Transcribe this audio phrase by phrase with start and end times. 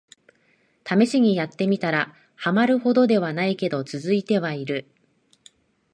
[0.83, 4.89] ためしにやってみたら、ハマるほどではないけど続いてはいる